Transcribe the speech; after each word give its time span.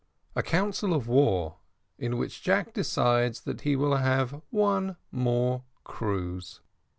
A 0.35 0.41
COUNCIL 0.41 0.95
OF 0.95 1.07
WAR, 1.07 1.57
IN 1.99 2.17
WHICH 2.17 2.41
JACK 2.41 2.73
DECIDES 2.73 3.41
THAT 3.41 3.61
HE 3.61 3.75
WILL 3.75 3.97
HAVE 3.97 4.41
ONE 4.49 4.95
MORE 5.11 5.63
CRUISE. 5.83 6.61